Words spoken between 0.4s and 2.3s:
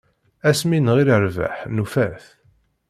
Ass mi nɣil rrbeḥ nufa-t.